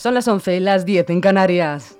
[0.00, 1.98] Son las 11, las 10 en Canarias.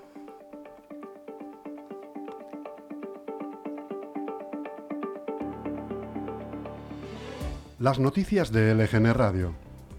[7.79, 9.53] Las noticias de LGN Radio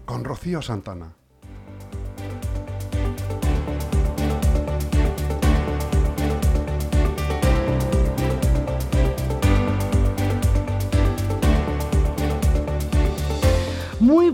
[0.04, 1.12] con Rocío Santana.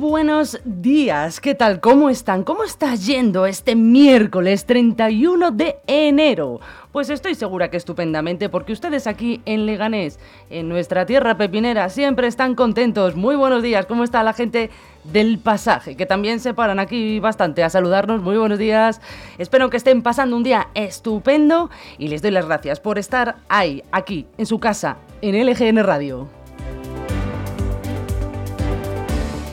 [0.09, 1.81] Buenos días, ¿qué tal?
[1.81, 2.43] ¿Cómo están?
[2.43, 6.61] ¿Cómo está yendo este miércoles 31 de enero?
[6.93, 12.27] Pues estoy segura que estupendamente porque ustedes aquí en Leganés, en nuestra tierra pepinera, siempre
[12.27, 13.17] están contentos.
[13.17, 14.71] Muy buenos días, ¿cómo está la gente
[15.05, 15.95] del pasaje?
[15.95, 18.23] Que también se paran aquí bastante a saludarnos.
[18.23, 19.03] Muy buenos días.
[19.37, 23.83] Espero que estén pasando un día estupendo y les doy las gracias por estar ahí,
[23.93, 26.38] aquí, en su casa, en LGN Radio.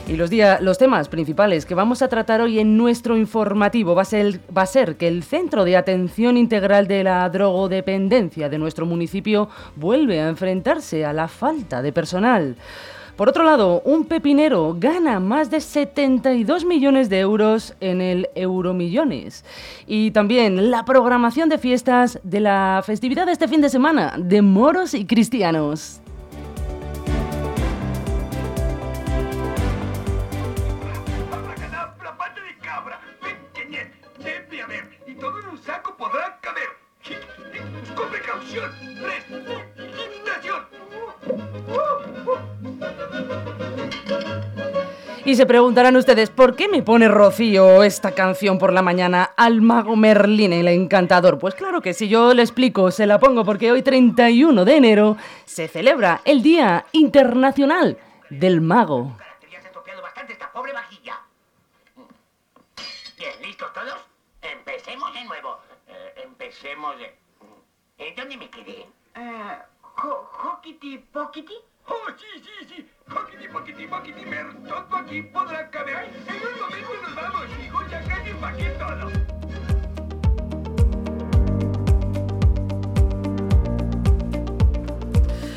[0.08, 4.04] Y los, los temas principales que vamos a tratar hoy en nuestro informativo va a,
[4.04, 8.86] ser, va a ser que el Centro de Atención Integral de la Drogodependencia de nuestro
[8.86, 12.56] municipio vuelve a enfrentarse a la falta de personal.
[13.16, 19.44] Por otro lado, un pepinero gana más de 72 millones de euros en el Euromillones.
[19.88, 24.40] Y también la programación de fiestas de la festividad de este fin de semana de
[24.40, 26.00] moros y cristianos.
[45.26, 49.60] Y se preguntarán ustedes, ¿por qué me pone Rocío esta canción por la mañana al
[49.60, 51.40] mago Merlín, el encantador?
[51.40, 55.16] Pues claro que si yo le explico, se la pongo porque hoy 31 de enero
[55.44, 57.98] se celebra el Día Internacional
[58.30, 59.16] del Mago.
[63.18, 63.96] Bien, ¿listos todos?
[64.42, 65.58] Empecemos de nuevo.
[65.88, 67.15] Eh, empecemos de...
[68.06, 68.86] ¿En dónde me quedé?
[69.16, 71.54] Uh, ¿Hockity Pockity?
[71.88, 72.90] ¡Oh, sí, sí, sí!
[73.08, 74.46] ¡Hockity, pockity, pockity, mer!
[74.68, 76.04] Todo aquí podrá caber.
[76.28, 78.30] En un momento nos vamos, hijos, ya casi
[78.78, 79.25] todo.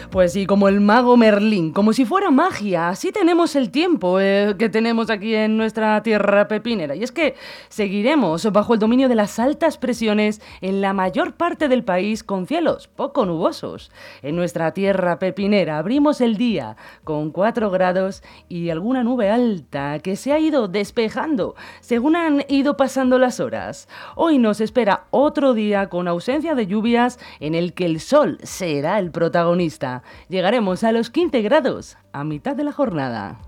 [0.10, 2.90] Pues sí, como el mago Merlín, como si fuera magia.
[2.90, 6.96] Así tenemos el tiempo eh, que tenemos aquí en nuestra tierra pepinera.
[6.96, 7.36] Y es que
[7.68, 12.48] seguiremos bajo el dominio de las altas presiones en la mayor parte del país con
[12.48, 13.92] cielos poco nubosos.
[14.24, 20.16] En nuestra tierra pepinera abrimos el día con 4 grados y alguna nube alta que
[20.16, 23.88] se ha ido despejando según han ido pasando las horas.
[24.16, 28.98] Hoy nos espera otro día con ausencia de lluvias en el que el sol será
[28.98, 33.40] el protagonista llegaremos a los 15 grados a mitad de la jornada.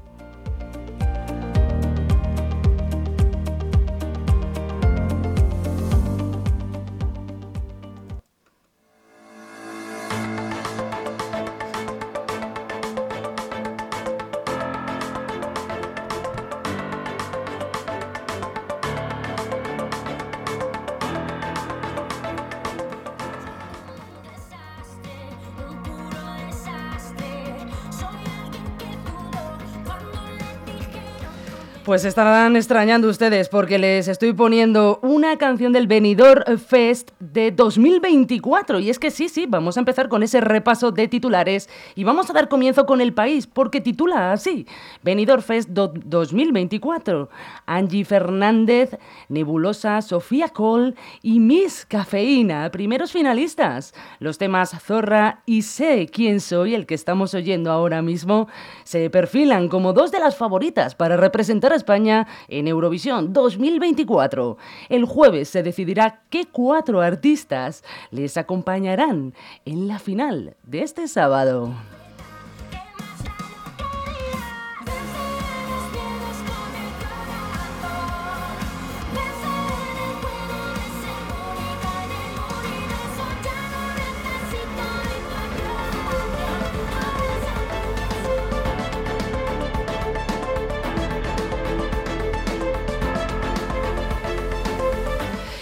[31.83, 38.77] Pues estarán extrañando ustedes porque les estoy poniendo una canción del Benidorm Fest de 2024.
[38.79, 42.29] Y es que sí, sí, vamos a empezar con ese repaso de titulares y vamos
[42.29, 44.67] a dar comienzo con el país porque titula así:
[45.01, 47.29] Benidorm Fest 2024.
[47.65, 48.95] Angie Fernández,
[49.27, 50.93] Nebulosa, Sofía Cole
[51.23, 53.95] y Miss Cafeína, primeros finalistas.
[54.19, 58.47] Los temas Zorra y Sé quién soy, el que estamos oyendo ahora mismo,
[58.83, 64.57] se perfilan como dos de las favoritas para representar España en Eurovisión 2024.
[64.89, 69.33] El jueves se decidirá qué cuatro artistas les acompañarán
[69.65, 71.73] en la final de este sábado.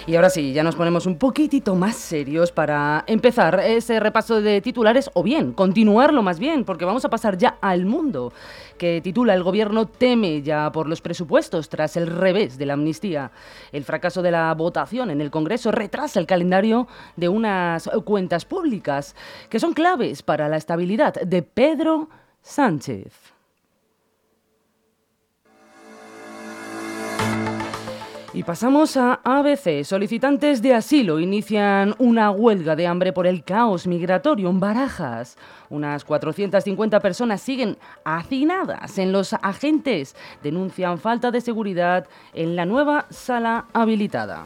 [0.10, 4.60] Y ahora sí, ya nos ponemos un poquitito más serios para empezar ese repaso de
[4.60, 8.34] titulares, o bien, continuarlo más bien, porque vamos a pasar ya al mundo,
[8.80, 13.30] que titula El gobierno teme ya por los presupuestos tras el revés de la amnistía.
[13.72, 19.16] El fracaso de la votación en el Congreso retrasa el calendario de unas cuentas públicas
[19.48, 22.10] que son claves para la estabilidad de Pedro
[22.42, 23.39] Sánchez.
[28.32, 29.84] Y pasamos a ABC.
[29.84, 35.36] Solicitantes de asilo inician una huelga de hambre por el caos migratorio en Barajas.
[35.70, 40.16] Unas 450 personas siguen hacinadas en los agentes.
[40.44, 44.46] Denuncian falta de seguridad en la nueva sala habilitada.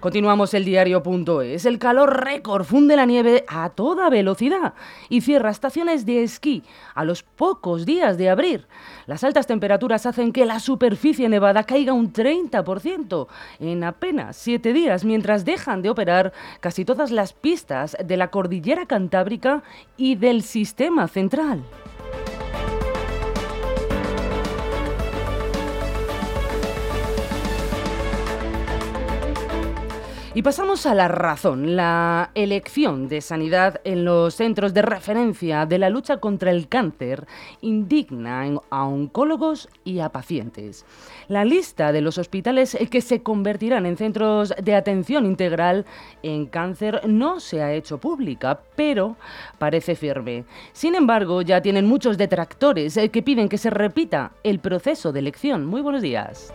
[0.00, 1.66] Continuamos el diario.es.
[1.66, 4.72] El calor récord funde la nieve a toda velocidad
[5.10, 6.62] y cierra estaciones de esquí
[6.94, 8.66] a los pocos días de abrir.
[9.06, 13.26] Las altas temperaturas hacen que la superficie nevada caiga un 30%
[13.58, 18.86] en apenas siete días, mientras dejan de operar casi todas las pistas de la cordillera
[18.86, 19.62] cantábrica
[19.98, 21.62] y del sistema central.
[30.40, 35.76] Y pasamos a la razón, la elección de sanidad en los centros de referencia de
[35.76, 37.26] la lucha contra el cáncer
[37.60, 40.86] indigna a oncólogos y a pacientes.
[41.28, 45.84] La lista de los hospitales que se convertirán en centros de atención integral
[46.22, 49.16] en cáncer no se ha hecho pública, pero
[49.58, 50.46] parece firme.
[50.72, 55.66] Sin embargo, ya tienen muchos detractores que piden que se repita el proceso de elección.
[55.66, 56.50] Muy buenos días.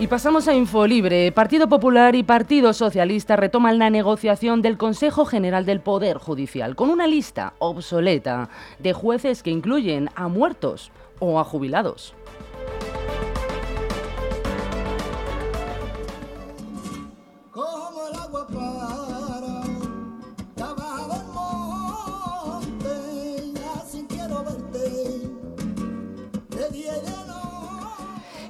[0.00, 1.32] Y pasamos a Infolibre.
[1.32, 6.88] Partido Popular y Partido Socialista retoman la negociación del Consejo General del Poder Judicial con
[6.90, 8.48] una lista obsoleta
[8.78, 12.14] de jueces que incluyen a muertos o a jubilados.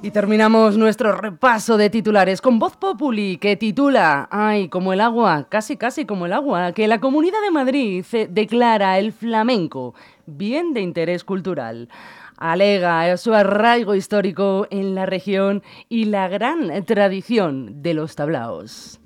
[0.01, 5.47] Y terminamos nuestro repaso de titulares con Voz Populi, que titula, ay, como el agua,
[5.49, 9.93] casi casi como el agua, que la Comunidad de Madrid declara el flamenco
[10.25, 11.89] bien de interés cultural.
[12.37, 19.01] Alega su arraigo histórico en la región y la gran tradición de los tablaos.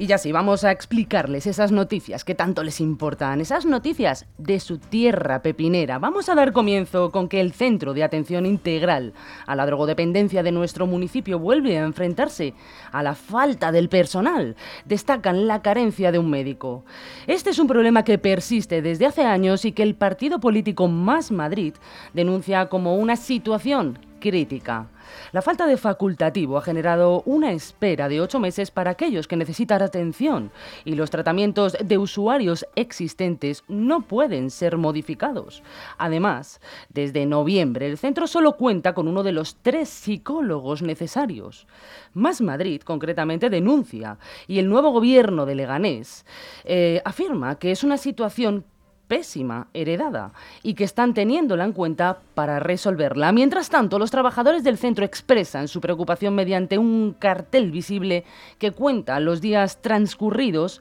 [0.00, 4.58] Y ya sí, vamos a explicarles esas noticias que tanto les importan, esas noticias de
[4.58, 5.98] su tierra pepinera.
[5.98, 9.12] Vamos a dar comienzo con que el Centro de Atención Integral
[9.46, 12.54] a la Drogodependencia de nuestro municipio vuelve a enfrentarse
[12.92, 14.56] a la falta del personal.
[14.86, 16.82] Destacan la carencia de un médico.
[17.26, 21.30] Este es un problema que persiste desde hace años y que el partido político Más
[21.30, 21.74] Madrid
[22.14, 24.88] denuncia como una situación crítica.
[25.32, 29.82] La falta de facultativo ha generado una espera de ocho meses para aquellos que necesitan
[29.82, 30.50] atención
[30.84, 35.62] y los tratamientos de usuarios existentes no pueden ser modificados.
[35.98, 41.66] Además, desde noviembre el centro solo cuenta con uno de los tres psicólogos necesarios.
[42.14, 46.24] Más Madrid, concretamente, denuncia y el nuevo gobierno de Leganés
[46.64, 48.64] eh, afirma que es una situación
[49.10, 53.32] pésima heredada y que están teniéndola en cuenta para resolverla.
[53.32, 58.24] Mientras tanto, los trabajadores del centro expresan su preocupación mediante un cartel visible
[58.58, 60.80] que cuenta los días transcurridos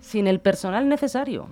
[0.00, 1.46] sin el personal necesario.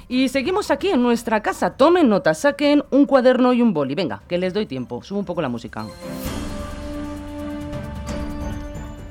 [0.07, 1.77] Y seguimos aquí en nuestra casa.
[1.77, 3.93] Tomen nota, saquen un cuaderno y un boli.
[3.93, 5.03] Venga, que les doy tiempo.
[5.03, 5.85] Subo un poco la música.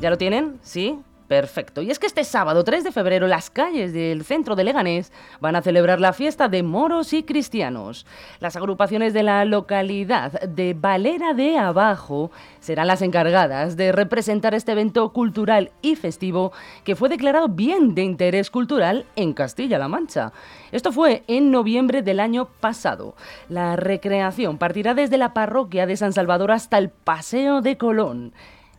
[0.01, 0.59] ¿Ya lo tienen?
[0.63, 0.99] ¿Sí?
[1.29, 1.83] Perfecto.
[1.83, 5.57] Y es que este sábado 3 de febrero las calles del centro de Leganés van
[5.57, 8.07] a celebrar la fiesta de moros y cristianos.
[8.41, 12.31] Las agrupaciones de la localidad de Valera de Abajo
[12.61, 18.05] serán las encargadas de representar este evento cultural y festivo que fue declarado bien de
[18.05, 20.33] interés cultural en Castilla-La Mancha.
[20.73, 23.15] Esto fue en noviembre del año pasado.
[23.51, 28.33] La recreación partirá desde la parroquia de San Salvador hasta el Paseo de Colón.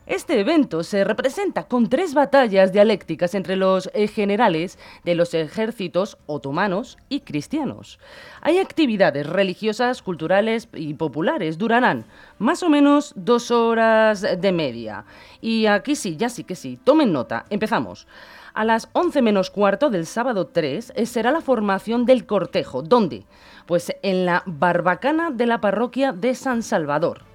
[0.09, 6.17] Este evento se representa con tres batallas dialécticas entre los eh, generales de los ejércitos
[6.25, 7.99] otomanos y cristianos.
[8.41, 11.59] Hay actividades religiosas, culturales y populares.
[11.59, 12.05] Durarán
[12.39, 15.05] más o menos dos horas de media.
[15.41, 16.79] Y aquí sí, ya sí que sí.
[16.83, 17.45] Tomen nota.
[17.51, 18.07] Empezamos.
[18.55, 22.81] A las 11 menos cuarto del sábado 3 eh, será la formación del cortejo.
[22.81, 23.27] ¿Dónde?
[23.67, 27.28] Pues en la barbacana de la parroquia de San Salvador.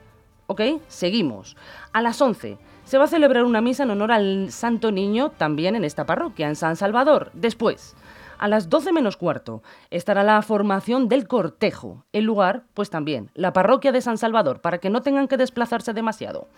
[0.46, 0.60] ¿Ok?
[0.88, 1.56] Seguimos.
[1.92, 5.74] A las 11 se va a celebrar una misa en honor al Santo Niño también
[5.74, 7.30] en esta parroquia, en San Salvador.
[7.32, 7.96] Después,
[8.38, 12.04] a las 12 menos cuarto, estará la formación del cortejo.
[12.12, 15.94] El lugar, pues también, la parroquia de San Salvador, para que no tengan que desplazarse
[15.94, 16.48] demasiado.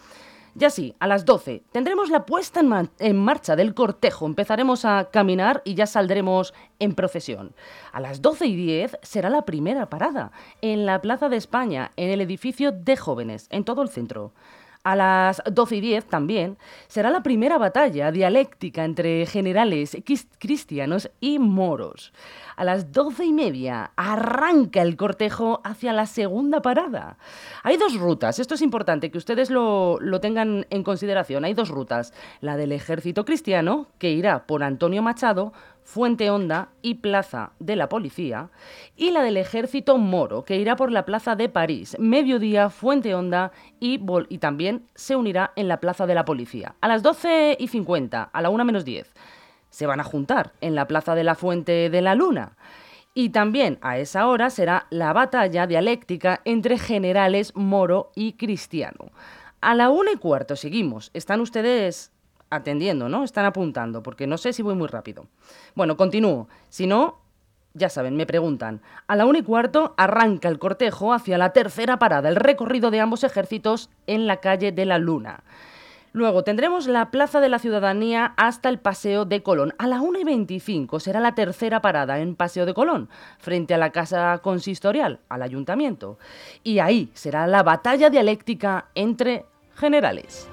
[0.59, 2.63] Ya sí, a las 12 tendremos la puesta
[2.99, 4.25] en, marcha del cortejo.
[4.25, 7.55] Empezaremos a caminar y ya saldremos en procesión.
[7.93, 10.33] A las 12 y 10 será la primera parada
[10.63, 14.33] en la Plaza de España, en el edificio de jóvenes, en todo el centro.
[14.87, 19.97] A las 12 y 10 también será la primera batalla dialéctica entre generales
[20.38, 22.12] cristianos y moros.
[22.55, 27.19] A las 12 y media arranca el cortejo hacia la segunda parada.
[27.64, 31.45] Hay dos rutas, esto es importante que ustedes lo, lo tengan en consideración.
[31.45, 35.52] Hay dos rutas, la del ejército cristiano, que irá por Antonio Machado,
[35.87, 38.50] Fuente Honda y Plaza de la Policía,
[38.97, 43.52] y la del Ejército Moro, que irá por la Plaza de París, Mediodía, Fuente Honda
[43.78, 46.75] y, y también se unirá en la Plaza de la Policía.
[46.81, 49.14] A las 12 y 50, a la 1 menos 10,
[49.71, 52.57] se van a juntar en la Plaza de la Fuente de la Luna.
[53.14, 59.12] Y también a esa hora será la batalla dialéctica entre generales Moro y Cristiano.
[59.61, 61.12] A la 1 y cuarto seguimos.
[61.14, 62.12] ¿Están ustedes
[62.50, 63.25] atendiendo, ¿no?
[63.25, 65.26] Están apuntando, porque no sé si voy muy rápido.
[65.75, 66.49] Bueno, continúo.
[66.69, 67.19] Si no,
[67.75, 68.81] ya saben, me preguntan.
[69.07, 73.00] A la una y cuarto arranca el cortejo hacia la tercera parada, el recorrido de
[73.00, 75.45] ambos ejércitos en la calle de la Luna.
[76.17, 79.75] Luego tendremos la Plaza de la Ciudadanía hasta el Paseo de Colón.
[79.76, 83.79] A la 1 y 25 será la tercera parada en Paseo de Colón, frente a
[83.79, 86.19] la Casa Consistorial, al Ayuntamiento.
[86.65, 90.49] Y ahí será la batalla dialéctica entre generales.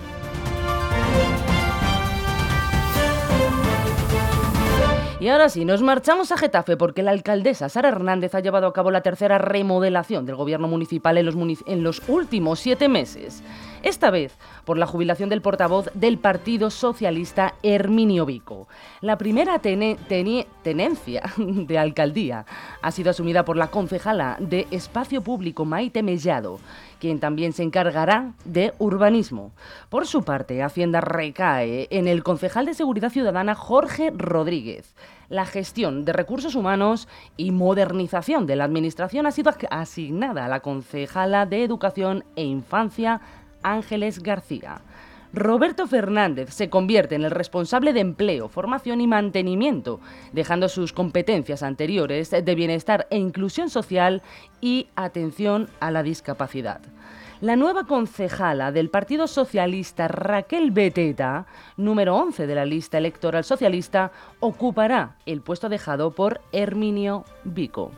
[5.23, 8.73] Y ahora sí, nos marchamos a Getafe porque la alcaldesa Sara Hernández ha llevado a
[8.73, 13.41] cabo la tercera remodelación del gobierno municipal en los, últimos siete meses.
[13.83, 18.67] Esta vez por la jubilación del portavoz del Partido Socialista Herminio Vico.
[18.99, 22.45] La primera tenencia de alcaldía
[22.81, 26.59] ha sido asumida por la concejala de Espacio Público Maite Mellado,
[27.03, 29.51] quien también se encargará de urbanismo.
[29.89, 34.95] Por su parte, Hacienda recae en el concejal de Seguridad Ciudadana Jorge Rodríguez.
[35.27, 40.61] La gestión de recursos humanos y modernización de la Administración ha sido asignada a la
[40.61, 43.19] concejala de Educación e Infancia
[43.63, 44.79] Ángeles García.
[45.33, 49.99] Roberto Fernández se convierte en el responsable de empleo, formación y mantenimiento,
[50.31, 54.21] dejando sus competencias anteriores de bienestar e inclusión social
[54.61, 56.81] y atención a la discapacidad.
[57.41, 61.47] La nueva concejala del Partido Socialista, Raquel Beteta,
[61.77, 67.91] número 11 de la lista electoral socialista, ocupará el puesto dejado por Herminio Vico.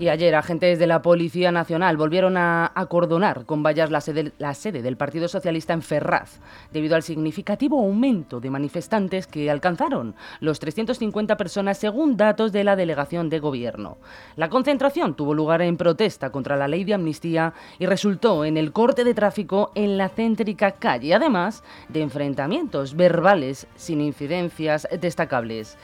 [0.00, 4.54] Y ayer agentes de la Policía Nacional volvieron a acordonar con vallas la sede, la
[4.54, 6.40] sede, del Partido Socialista en Ferraz,
[6.72, 12.76] debido al significativo aumento de manifestantes que alcanzaron los 350 personas según datos de la
[12.76, 13.98] delegación de gobierno.
[14.36, 18.72] La concentración tuvo lugar en protesta contra la ley de amnistía y resultó en el
[18.72, 25.76] corte de tráfico en la céntrica calle, además de enfrentamientos verbales sin incidencias destacables.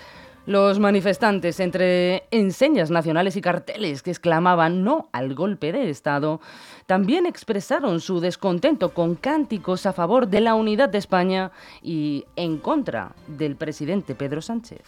[0.46, 6.40] Los manifestantes, entre enseñas nacionales y carteles que exclamaban no al golpe de Estado,
[6.86, 11.50] también expresaron su descontento con cánticos a favor de la unidad de España
[11.82, 14.82] y en contra del presidente Pedro Sánchez.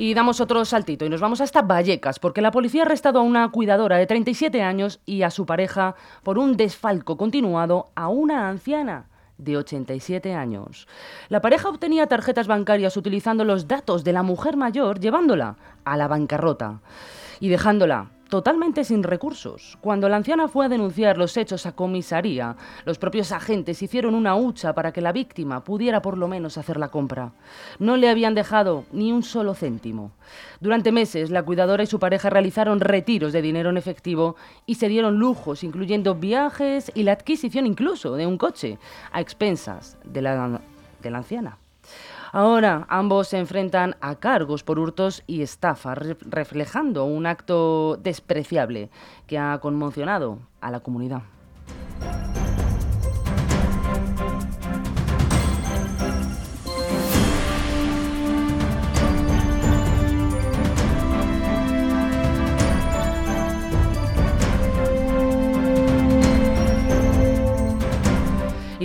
[0.00, 3.22] Y damos otro saltito y nos vamos hasta Vallecas, porque la policía ha arrestado a
[3.22, 8.48] una cuidadora de 37 años y a su pareja por un desfalco continuado a una
[8.48, 10.88] anciana de 87 años.
[11.28, 16.08] La pareja obtenía tarjetas bancarias utilizando los datos de la mujer mayor, llevándola a la
[16.08, 16.80] bancarrota
[17.38, 19.76] y dejándola totalmente sin recursos.
[19.80, 22.56] Cuando la anciana fue a denunciar los hechos a comisaría,
[22.86, 26.78] los propios agentes hicieron una hucha para que la víctima pudiera por lo menos hacer
[26.78, 27.32] la compra.
[27.78, 30.12] No le habían dejado ni un solo céntimo.
[30.60, 34.88] Durante meses, la cuidadora y su pareja realizaron retiros de dinero en efectivo y se
[34.88, 38.78] dieron lujos, incluyendo viajes y la adquisición incluso de un coche,
[39.12, 40.60] a expensas de la,
[41.02, 41.59] de la anciana.
[42.32, 48.90] Ahora ambos se enfrentan a cargos por hurtos y estafa, reflejando un acto despreciable
[49.26, 51.22] que ha conmocionado a la comunidad.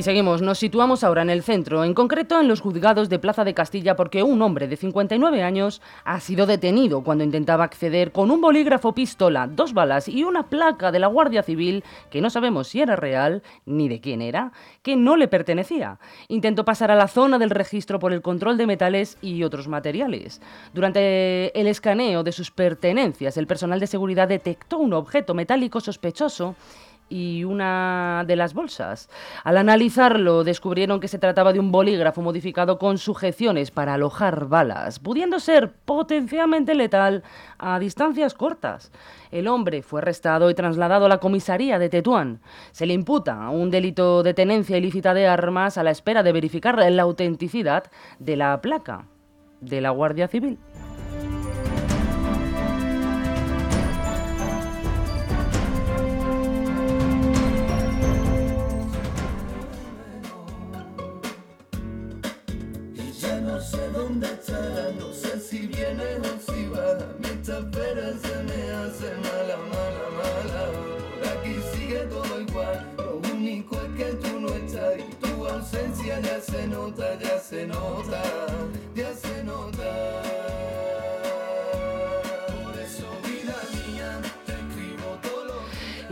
[0.05, 3.55] Seguimos, nos situamos ahora en el centro, en concreto en los juzgados de Plaza de
[3.55, 8.39] Castilla, porque un hombre de 59 años ha sido detenido cuando intentaba acceder con un
[8.39, 12.81] bolígrafo pistola, dos balas y una placa de la Guardia Civil, que no sabemos si
[12.81, 14.51] era real ni de quién era,
[14.83, 15.97] que no le pertenecía.
[16.27, 20.39] Intentó pasar a la zona del registro por el control de metales y otros materiales.
[20.75, 26.55] Durante el escaneo de sus pertenencias, el personal de seguridad detectó un objeto metálico sospechoso
[27.09, 29.09] y una de las bolsas.
[29.43, 34.99] Al analizarlo, descubrieron que se trataba de un bolígrafo modificado con sujeciones para alojar balas,
[34.99, 37.23] pudiendo ser potencialmente letal
[37.57, 38.91] a distancias cortas.
[39.31, 42.41] El hombre fue arrestado y trasladado a la comisaría de Tetuán.
[42.71, 46.77] Se le imputa un delito de tenencia ilícita de armas a la espera de verificar
[46.91, 47.83] la autenticidad
[48.19, 49.05] de la placa
[49.61, 50.59] de la Guardia Civil.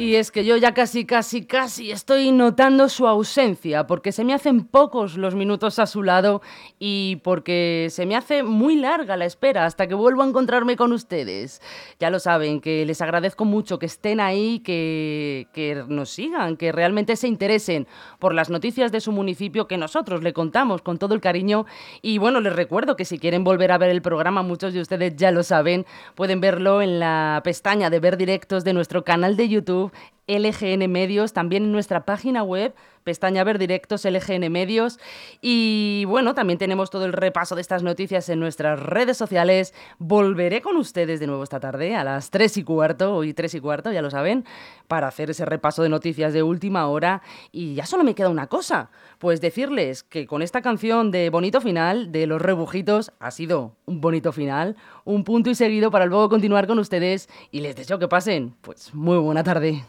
[0.03, 4.33] Y es que yo ya casi, casi, casi estoy notando su ausencia, porque se me
[4.33, 6.41] hacen pocos los minutos a su lado
[6.77, 10.91] y porque se me hace muy larga la espera hasta que vuelvo a encontrarme con
[10.91, 11.61] ustedes.
[12.01, 16.73] Ya lo saben, que les agradezco mucho que estén ahí, que, que nos sigan, que
[16.73, 17.87] realmente se interesen
[18.19, 21.65] por las noticias de su municipio que nosotros le contamos con todo el cariño.
[22.01, 25.15] Y bueno, les recuerdo que si quieren volver a ver el programa, muchos de ustedes
[25.15, 29.47] ya lo saben, pueden verlo en la pestaña de ver directos de nuestro canal de
[29.47, 29.92] YouTube
[30.27, 34.99] LGN Medios, también en nuestra página web, pestaña Ver Directos LGN Medios.
[35.41, 39.73] Y bueno, también tenemos todo el repaso de estas noticias en nuestras redes sociales.
[39.99, 43.59] Volveré con ustedes de nuevo esta tarde a las 3 y cuarto, hoy 3 y
[43.59, 44.45] cuarto, ya lo saben,
[44.87, 47.21] para hacer ese repaso de noticias de última hora.
[47.51, 51.61] Y ya solo me queda una cosa, pues decirles que con esta canción de Bonito
[51.61, 56.29] Final, de Los Rebujitos, ha sido un bonito final, un punto y seguido para luego
[56.29, 59.83] continuar con ustedes y les deseo que pasen, pues muy buena tarde.